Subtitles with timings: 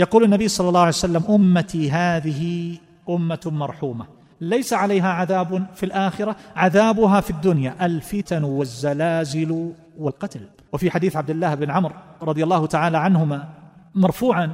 [0.00, 2.74] يقول النبي صلى الله عليه وسلم أمتي هذه
[3.08, 4.06] أمة مرحومة.
[4.40, 10.40] ليس عليها عذاب في الآخرة عذابها في الدنيا الفتن والزلازل والقتل.
[10.72, 13.48] وفي حديث عبد الله بن عمرو رضي الله تعالى عنهما
[13.94, 14.50] مرفوعا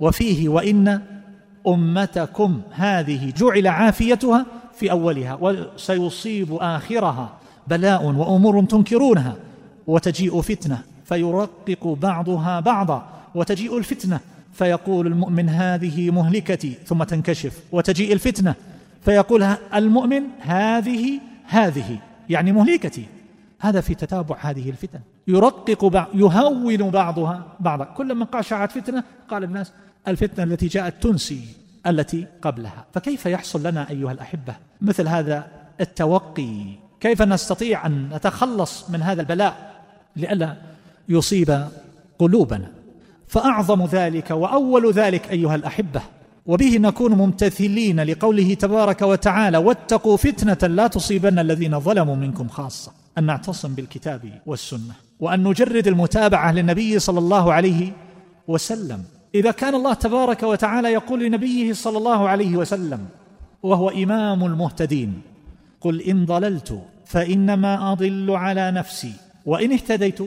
[0.00, 1.00] وفيه وإن
[1.66, 7.32] أمتكم هذه جعل عافيتها في أولها وسيصيب آخرها
[7.66, 9.36] بلاء وأمور تنكرونها
[9.86, 14.20] وتجيء فتنة فيرقق بعضها بعضا وتجيء الفتنة
[14.52, 18.54] فيقول المؤمن هذه مهلكتي ثم تنكشف وتجيء الفتنة.
[19.04, 19.42] فيقول
[19.74, 23.06] المؤمن هذه هذه يعني مهلكتي.
[23.60, 25.00] هذا في تتابع هذه الفتن.
[25.28, 27.84] يرقق بعض يهون بعضها بعضا.
[27.84, 29.72] كلما قاشعت فتنة قال الناس
[30.08, 31.44] الفتنة التي جاءت تنسي
[31.86, 32.86] التي قبلها.
[32.94, 35.46] فكيف يحصل لنا أيها الأحبة مثل هذا
[35.80, 36.64] التوقي؟
[37.00, 39.82] كيف نستطيع أن نتخلص من هذا البلاء
[40.16, 40.56] لئلا
[41.08, 41.68] يصيب
[42.18, 42.77] قلوبنا؟
[43.28, 46.02] فأعظم ذلك وأول ذلك أيها الأحبة
[46.46, 53.24] وبه نكون ممتثلين لقوله تبارك وتعالى واتقوا فتنة لا تصيبن الذين ظلموا منكم خاصة أن
[53.24, 57.92] نعتصم بالكتاب والسنة وأن نجرد المتابعة للنبي صلى الله عليه
[58.48, 59.02] وسلم.
[59.34, 63.06] إذا كان الله تبارك وتعالى يقول لنبيه صلى الله عليه وسلم
[63.62, 65.20] وهو إمام المهتدين
[65.80, 69.12] قل إن ضللت فإنما أضل على نفسي
[69.46, 70.18] وإن اهتديت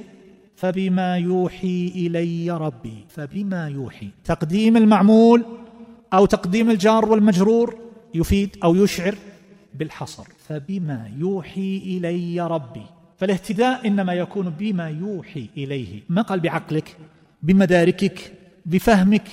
[0.56, 3.06] فبما يوحي إلي ربي.
[3.10, 4.10] فبما يوحي.
[4.26, 5.46] تقديم المعمول
[6.14, 7.78] أو تقديم الجار والمجرور
[8.14, 9.16] يفيد أو يشعر
[9.74, 10.24] بالحصر.
[10.48, 12.86] فبما يوحي إلي ربي.
[13.18, 16.02] فالاهتداء إنما يكون بما يوحي إليه.
[16.10, 16.98] ما قال بعقلك؟
[17.44, 18.34] بمداركك؟
[18.66, 19.28] بفهمك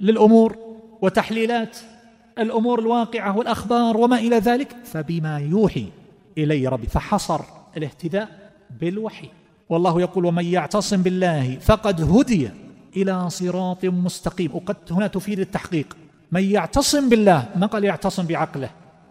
[0.00, 0.56] للأمور
[1.02, 1.78] وتحليلات
[2.38, 5.86] الأمور الواقعة والأخبار وما إلى ذلك؟ فبما يوحي
[6.38, 6.86] إلي ربي.
[6.86, 7.40] فحصر
[7.76, 9.28] الاهتداء بالوحي.
[9.70, 12.50] والله يقول ومن يعتصم بالله فقد هدي
[12.96, 14.50] إلى صراط مستقيم.
[14.54, 15.96] وقد هنا تفيد التحقيق.
[16.32, 18.70] من يعتصم بالله ما قال يعتصم بعقله؟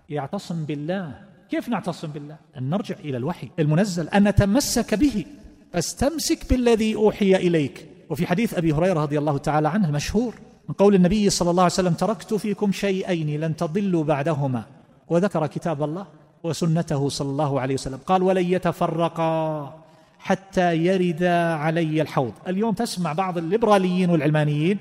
[0.09, 1.15] يعتصم بالله.
[1.49, 5.25] كيف نعتصم بالله؟ أن نرجع إلى الوحي المنزل أن نتمسك به.
[5.73, 7.85] فاستمسك بالذي أوحي إليك.
[8.09, 10.33] وفي حديث أبي هريرة رضي الله تعالى عنه المشهور
[10.69, 14.63] من قول النبي صلى الله عليه وسلم تركت فيكم شيئين لن تضلوا بعدهما
[15.07, 16.05] وذكر كتاب الله
[16.43, 17.99] وسنته صلى الله عليه وسلم.
[18.05, 19.78] قال ولن يتفرقا
[20.19, 21.23] حتى يرد
[21.63, 22.33] علي الحوض.
[22.47, 24.77] اليوم تسمع بعض الليبراليين والعلمانيين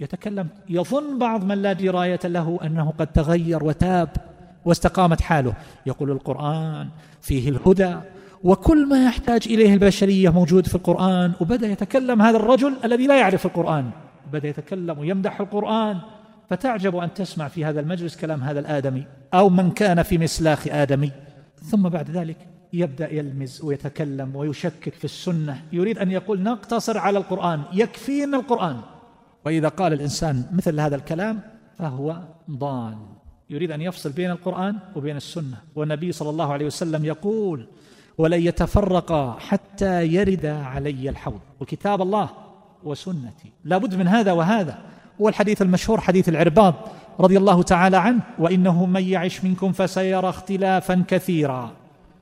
[0.00, 4.08] يتكلم يظن بعض من لا دراية له أنه قد تغير وتاب
[4.64, 5.52] واستقامت حاله.
[5.86, 6.88] يقول القرآن
[7.20, 7.96] فيه الهدى
[8.44, 11.32] وكل ما يحتاج إليه البشرية موجود في القرآن.
[11.40, 13.90] وبدأ يتكلم هذا الرجل الذي لا يعرف القرآن.
[14.32, 15.98] بدأ يتكلم ويمدح القرآن.
[16.50, 19.04] فتعجب أن تسمع في هذا المجلس كلام هذا الآدمي
[19.34, 21.12] أو من كان في مسلاخ آدمي.
[21.62, 22.36] ثم بعد ذلك
[22.72, 25.62] يبدأ يلمز ويتكلم ويشكك في السنة.
[25.72, 28.80] يريد أن يقول نقتصر على القرآن يكفينا القرآن.
[29.44, 31.40] وإذا قال الإنسان مثل هذا الكلام
[31.78, 32.96] فهو ضال.
[33.50, 35.56] يريد أن يفصل بين القرآن وبين السنة.
[35.74, 37.66] والنبي صلى الله عليه وسلم يقول
[38.18, 42.30] ولن يتفرقا حتى يرد علي الحوض وكتاب الله
[42.84, 43.52] وسنتي.
[43.64, 44.78] لابد من هذا وهذا.
[45.18, 46.74] والحديث المشهور حديث العرباض
[47.20, 51.72] رضي الله تعالى عنه وإنه من يعش منكم فسيرى اختلافا كثيرا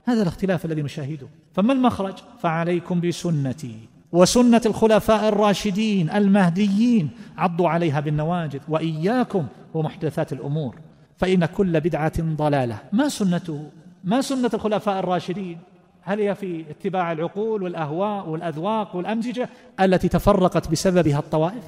[0.06, 1.26] هذا الاختلاف الذي نشاهده.
[1.52, 3.76] فما المخرج؟ فعليكم بسنتي.
[4.12, 10.78] وسنة الخلفاء الراشدين المهديين عضوا عليها بالنواجذ وإياكم ومحدثات الأمور.
[11.16, 12.78] فإن كل بدعة ضلالة.
[12.92, 13.70] ما سنته؟
[14.04, 15.58] ما سنة الخلفاء الراشدين؟
[16.02, 19.48] هل هي في اتباع العقول والأهواء والأذواق والأمزجة
[19.80, 21.64] التي تفرقت بسببها الطوائف؟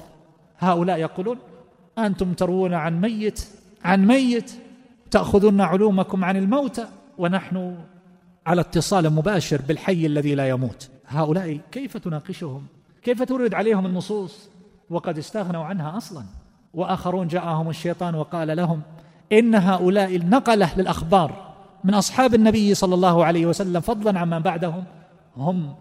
[0.59, 1.37] هؤلاء يقولون
[1.97, 3.47] أنتم تروون عن ميت
[3.83, 4.51] عن ميت
[5.11, 7.75] تأخذون علومكم عن الموتى ونحن
[8.49, 10.89] على اتصال مباشر بالحي الذي لا يموت.
[11.07, 12.65] هؤلاء كيف تناقشهم؟
[13.03, 14.49] كيف تورد عليهم النصوص؟
[14.89, 16.23] وقد استغنوا عنها أصلا.
[16.73, 18.81] وآخرون جاءهم الشيطان وقال لهم
[19.31, 24.83] إن هؤلاء النقلة للأخبار من أصحاب النبي صلى الله عليه وسلم فضلا عمن بعدهم
[25.37, 25.75] هم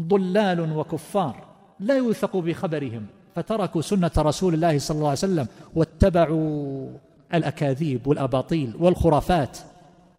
[0.00, 1.44] ضلال وكفار
[1.80, 3.06] لا يوثق بخبرهم.
[3.34, 6.88] فتركوا سنة رسول الله صلى الله عليه وسلم واتبعوا
[7.34, 9.58] الأكاذيب والأباطيل والخرافات.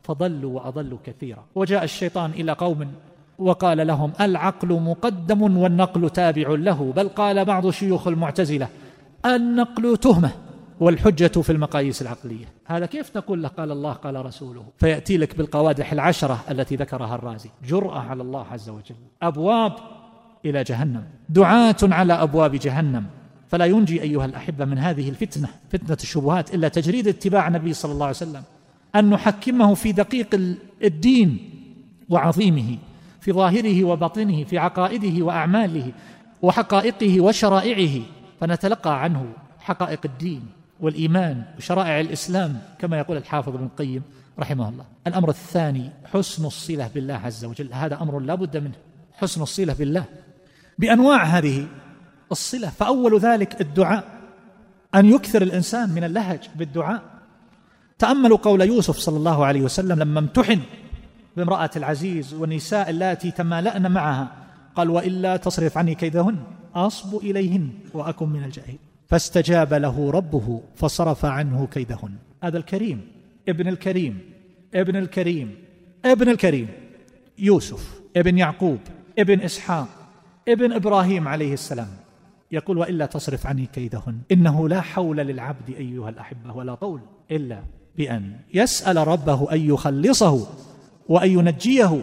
[0.04, 1.46] فضلوا وأضلوا كثيرا.
[1.56, 2.92] وجاء الشيطان إلى قوم
[3.40, 8.68] وقال لهم العقل مقدم والنقل تابع له بل قال بعض شيوخ المعتزلة
[9.26, 10.32] النقل تهمة
[10.80, 12.46] والحجة في المقاييس العقلية.
[12.66, 14.64] هذا كيف تقول له؟ قال الله قال رسوله.
[14.78, 17.50] فيأتي لك بالقوادح العشرة التي ذكرها الرازي.
[17.68, 18.96] جرأة على الله عز وجل.
[19.22, 19.74] أبواب
[20.46, 21.04] إلى جهنم.
[21.30, 23.06] دعاة على أبواب جهنم.
[23.48, 28.06] فلا ينجي أيها الأحبة من هذه الفتنة فتنة الشبهات إلا تجريد اتباع النبي صلى الله
[28.06, 28.44] عليه وسلم.
[28.96, 31.50] أن نحكمه في دقيق الدين
[32.10, 32.78] وعظيمه
[33.22, 35.92] في ظاهره وباطنه في عقائده وأعماله
[36.42, 38.04] وحقائقه وشرائعه.
[38.40, 40.46] فنتلقى عنه حقائق الدين
[40.80, 44.02] والإيمان وشرائع الإسلام كما يقول الحافظ ابن القيم
[44.40, 44.86] رحمه الله.
[45.08, 47.74] الأمر الثاني حسن الصلة بالله عز وجل.
[47.74, 48.76] هذا أمر لا بد منه
[49.14, 50.06] حسن الصلة بالله.
[50.80, 51.68] بأنواع هذه
[52.32, 54.04] الصلة فأول ذلك الدعاء.
[54.96, 57.13] أن يكثر الإنسان من اللهج بالدعاء.
[58.00, 60.60] تأملوا قول يوسف صلى الله عليه وسلم لما امتحن
[61.38, 64.32] بامرأة العزيز والنساء اللاتي تمالأن معها
[64.76, 66.38] قال وإلا تصرف عني كيدهن
[66.76, 68.80] أصب إليهن وأكن من الجاهلين.
[69.08, 72.16] فاستجاب له ربه فصرف عنه كيدهن.
[72.44, 73.02] هذا الكريم
[73.50, 74.20] ابن الكريم
[74.76, 75.56] ابن الكريم
[76.06, 76.68] ابن الكريم.
[77.38, 78.80] يوسف ابن يعقوب
[79.20, 79.88] ابن إسحاق
[80.48, 81.88] ابن إبراهيم عليه السلام.
[82.52, 87.02] يقول وإلا تصرف عني كيدهن إنه لا حول للعبد أيها الأحبة ولا طول
[87.32, 87.64] إلا
[87.98, 90.48] بأن يسأل ربه أن يخلصه
[91.10, 92.02] وأن ينجيه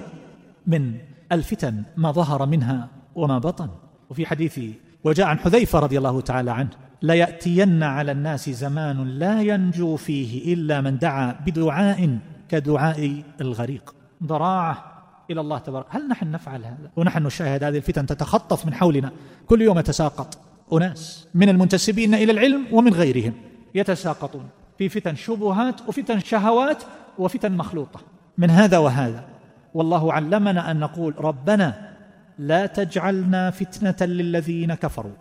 [0.66, 0.94] من
[1.32, 3.69] الفتن ما ظهر منها وما بطن.
[4.10, 4.60] وفي حديث
[5.04, 6.70] وجاء عن حذيفة رضي الله تعالى عنه
[7.02, 13.94] ليأتين على الناس زمان لا ينجو فيه إلا من دعا بدعاء كدعاء الغريق.
[14.25, 14.84] ضراعة
[15.31, 15.86] إلى الله تبارك.
[15.88, 19.12] هل نحن نفعل هذا؟ ونحن نشاهد هذه الفتن تتخطف من حولنا.
[19.46, 20.38] كل يوم يتساقط
[20.72, 23.32] أناس من المنتسبين إلى العلم ومن غيرهم
[23.75, 24.48] يتساقطون.
[24.81, 26.82] في فتن شبهات وفتن شهوات
[27.19, 28.00] وفتن مخلوطة.
[28.38, 29.25] من هذا وهذا.
[29.75, 31.97] والله علمنا أن نقول ربنا
[32.38, 35.12] لا تجعلنا فتنة للذين كفروا.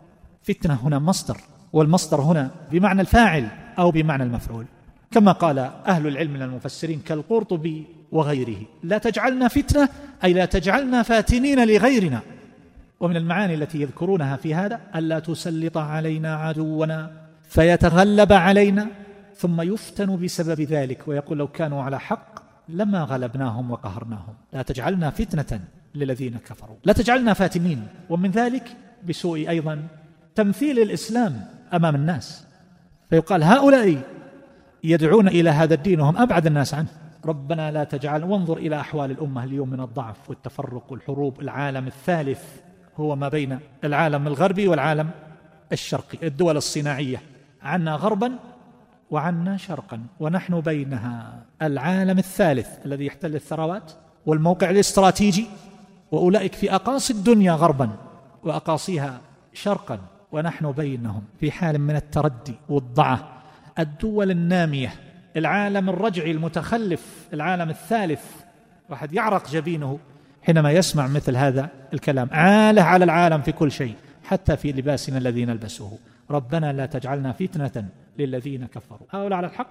[0.43, 1.37] فتنة هنا مصدر
[1.73, 3.47] والمصدر هنا بمعنى الفاعل
[3.79, 4.65] أو بمعنى المفعول.
[5.11, 9.89] كما قال أهل العلم من المفسرين كالقرطبي وغيره لا تجعلنا فتنة
[10.23, 12.19] أي لا تجعلنا فاتنين لغيرنا.
[12.99, 17.11] ومن المعاني التي يذكرونها في هذا ألا تسلط علينا عدونا
[17.49, 18.87] فيتغلب علينا
[19.39, 22.39] ثم يفتن بسبب ذلك ويقول لو كانوا على حق
[22.69, 24.33] لما غلبناهم وقهرناهم.
[24.53, 25.61] لا تجعلنا فتنة
[25.95, 26.75] للذين كفروا.
[26.83, 27.87] لا تجعلنا فاتنين.
[28.09, 28.77] ومن ذلك
[29.07, 29.87] بسوء أيضا
[30.35, 32.47] تمثيل الإسلام أمام الناس.
[33.09, 34.01] فيقال هؤلاء
[34.83, 36.87] يدعون إلى هذا الدين وهم أبعد الناس عنه.
[37.25, 41.41] ربنا لا تجعل وانظر إلى أحوال الأمة اليوم من الضعف والتفرق والحروب.
[41.41, 42.43] العالم الثالث
[42.97, 45.09] هو ما بين العالم الغربي والعالم
[45.71, 46.27] الشرقي.
[46.27, 47.21] الدول الصناعية.
[47.61, 48.31] عنا غربا
[49.11, 51.45] وعنا شرقا ونحن بينها.
[51.61, 53.91] العالم الثالث الذي يحتل الثروات
[54.25, 55.47] والموقع الاستراتيجي
[56.11, 57.89] وأولئك في أقاصي الدنيا غربا
[58.43, 59.21] وأقاصيها
[59.53, 59.99] شرقا
[60.31, 63.43] ونحن بينهم في حال من التردي والضعة.
[63.79, 64.93] الدول النامية
[65.37, 68.23] العالم الرجعي المتخلف العالم الثالث
[68.89, 69.99] واحد يعرق جبينه
[70.41, 72.29] حينما يسمع مثل هذا الكلام.
[72.31, 75.97] عاله على العالم في كل شيء حتى في لباسنا الذي نلبسه.
[76.31, 77.85] ربنا لا تجعلنا فتنة
[78.19, 79.07] للذين كفروا.
[79.11, 79.67] هؤلاء على الحق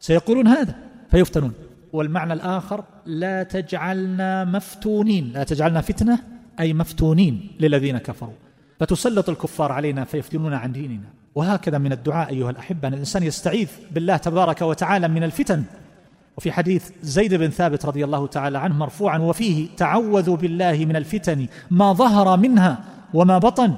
[0.00, 0.74] سيقولون هذا
[1.10, 1.52] فيفتنون.
[1.92, 5.32] والمعنى الآخر لا تجعلنا مفتونين.
[5.32, 6.18] لا تجعلنا فتنة
[6.60, 8.32] أي مفتونين للذين كفروا.
[8.80, 11.08] فتسلط الكفار علينا فيفتنون عن ديننا.
[11.34, 15.62] وهكذا من الدعاء أيها الأحبة أن الإنسان يستعيذ بالله تبارك وتعالى من الفتن.
[16.36, 21.46] وفي حديث زيد بن ثابت رضي الله تعالى عنه مرفوعا وفيه تعوذوا بالله من الفتن
[21.70, 22.78] ما ظهر منها
[23.14, 23.74] وما بطن.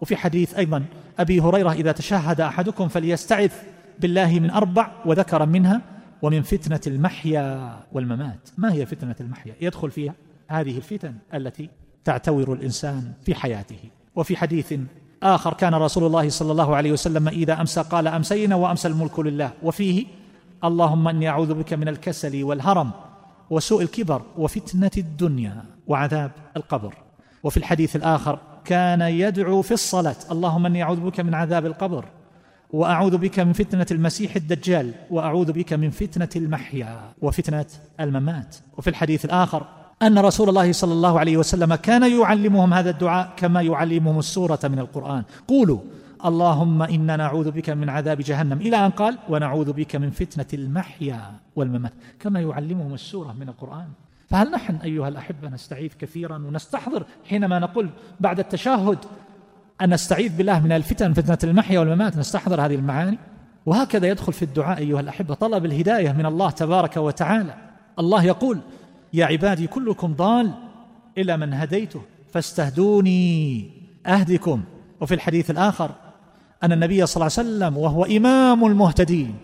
[0.00, 0.84] وفي حديث أيضا
[1.18, 3.50] أبي هريرة إذا تشهد أحدكم فليستعذ
[4.00, 5.80] بالله من أربع وذكر منها
[6.22, 8.48] ومن فتنة المحيا والممات.
[8.58, 10.14] ما هي فتنة المحيا؟ يدخل فيها
[10.48, 11.68] هذه الفتن التي
[12.04, 13.78] تعتور الإنسان في حياته.
[14.16, 14.74] وفي حديث
[15.22, 19.50] آخر كان رسول الله صلى الله عليه وسلم إذا أمسى قال أمسينا وأمسى الملك لله.
[19.62, 20.06] وفيه
[20.64, 22.90] اللهم إني أعوذ بك من الكسل والهرم
[23.50, 26.94] وسوء الكبر وفتنة الدنيا وعذاب القبر.
[27.42, 30.16] وفي الحديث الآخر كان يدعو في الصلاة.
[30.30, 32.04] اللهم إني أعوذ بك من عذاب القبر
[32.72, 37.66] وأعوذ بك من فتنة المسيح الدجال وأعوذ بك من فتنة المحيا وفتنة
[38.00, 38.56] الممات.
[38.76, 39.66] وفي الحديث الآخر
[40.02, 44.78] أن رسول الله صلى الله عليه وسلم كان يعلمهم هذا الدعاء كما يعلمهم السورة من
[44.78, 45.22] القرآن.
[45.48, 45.80] قولوا
[46.24, 48.58] اللهم إنا نعوذ بك من عذاب جهنم.
[48.60, 51.20] إلى أن قال ونعوذ بك من فتنة المحيا
[51.56, 51.92] والممات.
[52.20, 53.88] كما يعلمهم السورة من القرآن.
[54.28, 58.98] فهل نحن أيها الأحبة نستعيذ كثيرا ونستحضر حينما نقول بعد التشهد
[59.80, 63.18] أن نستعيذ بالله من الفتن فتنة المحيا والممات نستحضر هذه المعاني؟
[63.66, 67.54] وهكذا يدخل في الدعاء أيها الأحبة طلب الهداية من الله تبارك وتعالى.
[67.98, 68.58] الله يقول
[69.12, 70.50] يا عبادي كلكم ضال
[71.18, 73.70] إلى من هديته فاستهدوني
[74.06, 74.62] أهدكم.
[75.00, 75.90] وفي الحديث الآخر
[76.62, 79.34] أن النبي صلى الله عليه وسلم وهو إمام المهتدين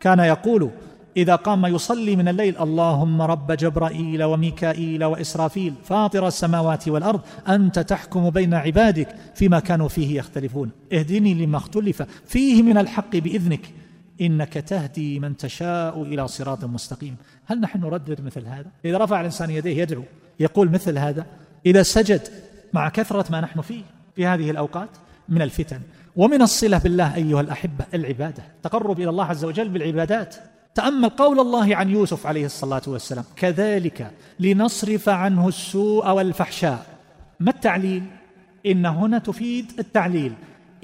[0.00, 0.70] كان يقول
[1.16, 8.30] إذا قام يصلي من الليل اللهم رب جبرائيل وميكائيل وإسرافيل فاطر السماوات والأرض أنت تحكم
[8.30, 10.70] بين عبادك فيما كانوا فيه يختلفون.
[10.92, 13.74] اهدني لما اختلف فيه من الحق بإذنك
[14.20, 17.16] إنك تهدي من تشاء إلى صراط مستقيم.
[17.46, 20.02] هل نحن نردد مثل هذا؟ إذا رفع الإنسان يديه يدعو
[20.40, 21.26] يقول مثل هذا
[21.66, 22.28] إذا سجد
[22.72, 23.82] مع كثرة ما نحن فيه
[24.16, 24.88] في هذه الأوقات
[25.28, 25.80] من الفتن
[26.16, 30.36] ومن الصلة بالله أيها الأحبة العبادة تقرب إلى الله عز وجل بالعبادات.
[30.80, 33.24] تأمل قول الله عن يوسف عليه الصلاة والسلام.
[33.36, 34.10] كذلك
[34.40, 36.86] لنصرف عنه السوء والفحشاء.
[37.40, 38.02] ما التعليل؟
[38.66, 40.32] إن هنا تفيد التعليل.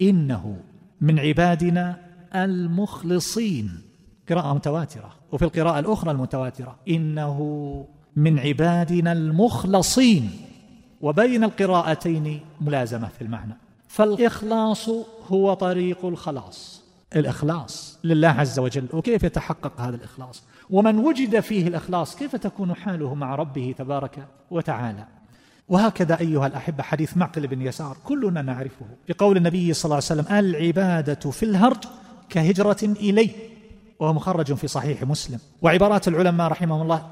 [0.00, 0.56] إنه
[1.00, 1.96] من عبادنا
[2.34, 3.70] المخلصين.
[4.28, 5.10] قراءة متواترة.
[5.32, 6.76] وفي القراءة الأخرى المتواترة.
[6.88, 7.38] إنه
[8.16, 10.30] من عبادنا المخلصين.
[11.00, 13.56] وبين القراءتين ملازمة في المعنى.
[13.88, 14.90] فالإخلاص
[15.28, 16.85] هو طريق الخلاص.
[17.16, 23.14] الإخلاص لله عز وجل وكيف يتحقق هذا الإخلاص؟ ومن وجد فيه الإخلاص كيف تكون حاله
[23.14, 25.06] مع ربه تبارك وتعالى؟
[25.68, 30.38] وهكذا أيها الأحبة حديث معقل بن يسار كلنا نعرفه بقول النبي صلى الله عليه وسلم
[30.38, 31.84] العبادة في الهرج
[32.28, 33.30] كهجرة إليه
[34.00, 35.38] وهو مخرج في صحيح مسلم.
[35.62, 37.06] وعبارات العلماء رحمهم الله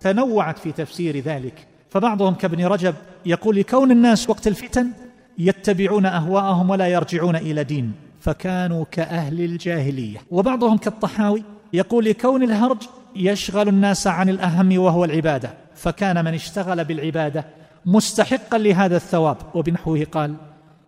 [0.00, 1.66] تنوعت في تفسير ذلك.
[1.90, 2.94] فبعضهم كابن رجب
[3.26, 4.90] يقول لكون الناس وقت الفتن
[5.38, 7.92] يتبعون أهواءهم ولا يرجعون إلى دين.
[8.22, 10.18] فكانوا كأهل الجاهلية.
[10.30, 12.82] وبعضهم كالطحاوي يقول لكون الهرج
[13.16, 15.50] يشغل الناس عن الأهم وهو العبادة.
[15.74, 17.44] فكان من اشتغل بالعبادة
[17.86, 19.36] مستحقا لهذا الثواب.
[19.54, 20.34] وبنحوه قال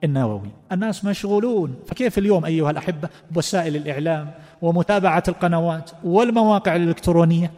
[0.05, 1.75] النووي الناس مشغولون.
[1.87, 4.31] فكيف اليوم أيها الأحبة بوسائل الإعلام
[4.62, 7.50] ومتابعة القنوات والمواقع الإلكترونية؟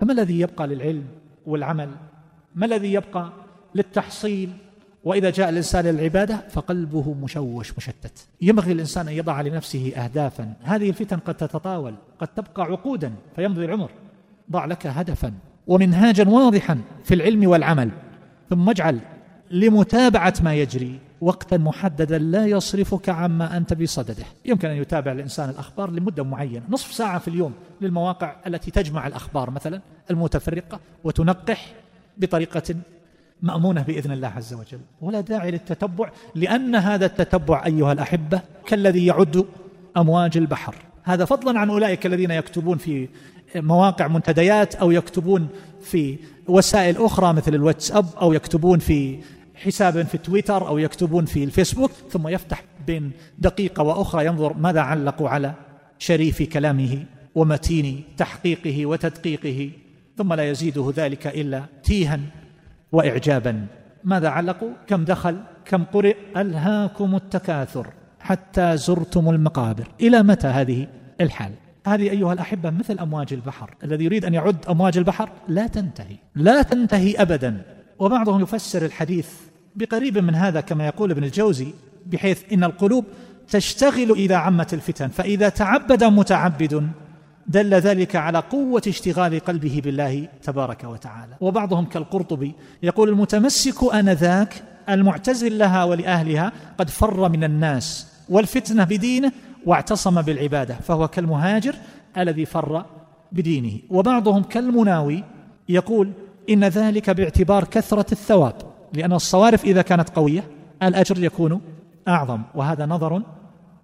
[0.00, 1.04] فما الذي يبقى للعلم
[1.46, 1.90] والعمل؟
[2.54, 3.32] ما الذي يبقى
[3.74, 4.50] للتحصيل؟
[5.04, 8.26] وإذا جاء الإنسان للعباده فقلبه مشوش مشتت.
[8.40, 10.52] ينبغي الإنسان أن يضع لنفسه اهدافا.
[10.62, 13.90] هذه الفتن قد تتطاول قد تبقى عقودا فيمضي العمر.
[14.50, 15.32] ضع لك هدفا.
[15.66, 17.90] ومنهاجا واضحا في العلم والعمل.
[18.50, 18.98] ثم اجعل
[19.50, 24.24] لمتابعة ما يجري وقتا محددا لا يصرفك عما أنت بصدده.
[24.44, 29.50] يمكن أن يتابع الإنسان الأخبار لمدة معينة نصف ساعة في اليوم للمواقع التي تجمع الأخبار
[29.50, 31.72] مثلا المتفرقة وتنقح
[32.18, 32.74] بطريقة
[33.42, 34.80] مأمونة بإذن الله عز وجل.
[35.00, 39.44] ولا داعي للتتبع لأن هذا التتبع أيها الأحبة كالذي يعد
[39.96, 40.74] أمواج البحر.
[41.02, 43.08] هذا فضلا عن أولئك الذين يكتبون في
[43.56, 45.48] مواقع منتديات أو يكتبون
[45.82, 46.18] في
[46.48, 49.18] وسائل أخرى مثل الواتساب أو يكتبون في
[49.54, 55.28] حساب في تويتر أو يكتبون في الفيسبوك ثم يفتح بين دقيقة وأخرى ينظر ماذا علقوا
[55.28, 55.54] على
[55.98, 57.04] شريف كلامه
[57.34, 59.70] ومتين تحقيقه وتدقيقه
[60.18, 62.20] ثم لا يزيده ذلك إلا تيها.
[62.92, 63.66] واعجابا.
[64.04, 67.86] ماذا علقوا؟ كم دخل؟ كم قرئ؟ ألهاكم التكاثر
[68.20, 69.88] حتى زرتم المقابر.
[70.00, 70.86] إلى متى هذه
[71.20, 71.52] الحال؟
[71.86, 73.74] هذه أيها الأحبة مثل أمواج البحر.
[73.84, 76.16] الذي يريد أن يعد أمواج البحر لا تنتهي.
[76.34, 77.62] لا تنتهي ابدا.
[77.98, 79.28] وبعضهم يفسر الحديث
[79.76, 81.72] بقريب من هذا كما يقول ابن الجوزي
[82.06, 83.04] بحيث إن القلوب
[83.48, 86.90] تشتغل إذا عمت الفتن فإذا تعبد متعبد
[87.48, 91.36] دل ذلك على قوة اشتغال قلبه بالله تبارك وتعالى.
[91.40, 99.32] وبعضهم كالقرطبي يقول المتمسك آنذاك المعتزل لها ولأهلها قد فر من الناس والفتنة بدينه
[99.66, 101.74] واعتصم بالعبادة فهو كالمهاجر
[102.18, 102.84] الذي فر
[103.32, 103.78] بدينه.
[103.90, 105.24] وبعضهم كالمناوي
[105.68, 106.12] يقول
[106.50, 108.54] إن ذلك باعتبار كثرة الثواب
[108.92, 110.44] لأن الصوارف إذا كانت قوية
[110.82, 111.60] الأجر يكون
[112.08, 113.22] أعظم وهذا نظر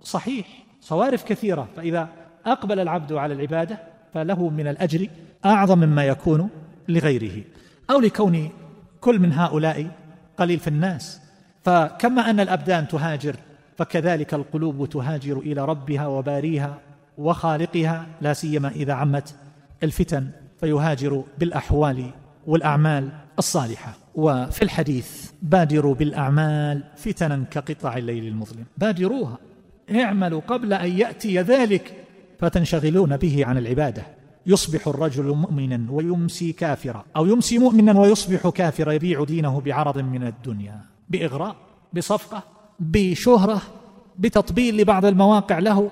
[0.02, 0.46] صحيح.
[0.80, 2.08] صوارف كثيرة فإذا
[2.46, 3.78] أقبل العبد على العبادة
[4.14, 5.08] فله من الأجر
[5.44, 6.50] أعظم مما يكون
[6.88, 7.44] لغيره
[7.90, 8.50] أو لكون
[9.00, 9.86] كل من هؤلاء
[10.36, 11.20] قليل في الناس.
[11.64, 13.36] فكما أن الأبدان تهاجر
[13.76, 16.78] فكذلك القلوب تهاجر إلى ربها وباريها
[17.18, 19.34] وخالقها لا سيما إذا عمت
[19.82, 22.10] الفتن فيهاجر بالأحوال
[22.46, 23.08] والأعمال
[23.38, 23.94] الصالحة.
[24.14, 28.64] وفي الحديث بادروا بالأعمال فتنا كقطع الليل المظلم.
[28.78, 29.38] بادروها
[29.94, 32.03] اعملوا قبل أن يأتي ذلك.
[32.44, 34.02] فتنشغلون به عن العبادة.
[34.46, 40.80] يصبح الرجل مؤمنا ويمسي كافرا أو يمسي مؤمنا ويصبح كافرا يبيع دينه بعرض من الدنيا.
[41.08, 41.56] بإغراء
[41.92, 42.42] بصفقة
[42.80, 43.62] بشهرة
[44.18, 45.90] بتطبيل لبعض المواقع له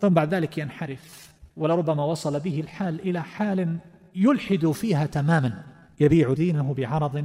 [0.00, 1.32] ثم بعد ذلك ينحرف.
[1.56, 3.78] ولربما وصل به الحال إلى حال
[4.14, 5.62] يلحد فيها تماما.
[6.00, 7.24] يبيع دينه بعرض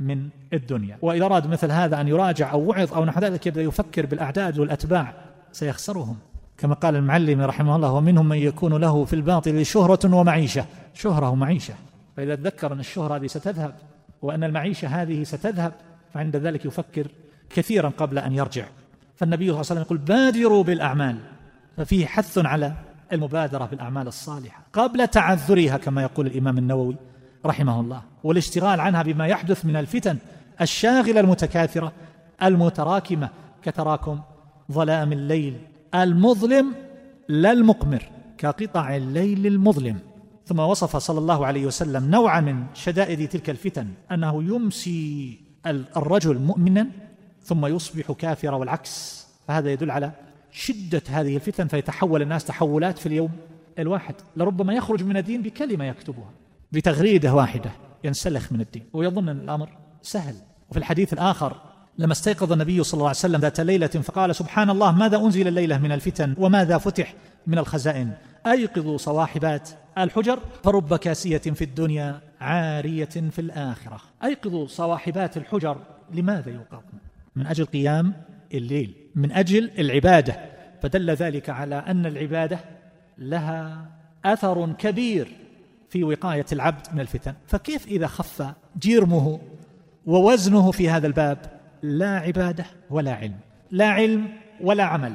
[0.00, 0.98] من الدنيا.
[1.02, 5.14] وإذا أراد مثل هذا أن يراجع أو وعظ أو نحو ذلك يبدأ يفكر بالأعداد والأتباع.
[5.52, 6.16] سيخسرهم.
[6.60, 10.64] كما قال المعلم رحمه الله ومنهم من يكون له في الباطل شهرة ومعيشة.
[10.94, 11.74] شهرة ومعيشة.
[12.16, 13.74] فإذا تذكر أن الشهرة هذه ستذهب
[14.22, 15.72] وأن المعيشة هذه ستذهب
[16.14, 17.06] فعند ذلك يفكر
[17.50, 18.64] كثيرا قبل أن يرجع.
[19.16, 21.16] فالنبي صلى الله عليه وسلم يقول بادروا بالأعمال.
[21.76, 22.72] ففيه حث على
[23.12, 26.96] المبادرة بالأعمال الصالحة قبل تعذرها كما يقول الإمام النووي
[27.46, 30.18] رحمه الله والاشتغال عنها بما يحدث من الفتن
[30.60, 31.92] الشاغلة المتكاثرة
[32.42, 33.28] المتراكمة
[33.62, 34.20] كتراكم
[34.72, 35.58] ظلام الليل
[35.94, 36.74] المظلم
[37.28, 38.02] لا المقمر
[38.38, 39.98] كقطع الليل المظلم.
[40.46, 45.38] ثم وصف صلى الله عليه وسلم نوعا من شدائد تلك الفتن أنه يمسي
[45.96, 46.86] الرجل مؤمنا
[47.42, 49.26] ثم يصبح كافرا والعكس.
[49.48, 50.12] فهذا يدل على
[50.52, 53.30] شدة هذه الفتن فيتحول الناس تحولات في اليوم
[53.78, 54.14] الواحد.
[54.36, 56.30] لربما يخرج من الدين بكلمة يكتبها
[56.72, 57.70] بتغريدة واحدة
[58.04, 58.84] ينسلخ من الدين.
[58.92, 59.68] ويظن أن الأمر
[60.02, 60.34] سهل.
[60.70, 64.92] وفي الحديث الآخر لما استيقظ النبي صلى الله عليه وسلم ذات ليلة فقال سبحان الله
[64.92, 67.14] ماذا أنزل الليلة من الفتن وماذا فتح
[67.46, 68.12] من الخزائن؟
[68.46, 74.00] أيقظوا صواحبات الحجر فرب كاسية في الدنيا عارية في الآخرة.
[74.24, 75.76] أيقظوا صواحبات الحجر
[76.14, 76.98] لماذا يوقظن
[77.36, 78.14] من أجل قيام
[78.54, 80.36] الليل من أجل العبادة.
[80.82, 82.60] فدل ذلك على أن العبادة
[83.18, 83.86] لها
[84.24, 85.28] أثر كبير
[85.88, 87.34] في وقاية العبد من الفتن.
[87.46, 89.40] فكيف إذا خف جرمه
[90.06, 93.36] ووزنه في هذا الباب لا عبادة ولا علم.
[93.70, 94.28] لا علم
[94.60, 95.12] ولا عمل.